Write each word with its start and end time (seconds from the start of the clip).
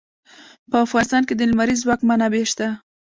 په 0.69 0.77
افغانستان 0.85 1.23
کې 1.27 1.33
د 1.35 1.41
لمریز 1.51 1.79
ځواک 1.83 2.01
منابع 2.09 2.43
شته. 2.51 2.67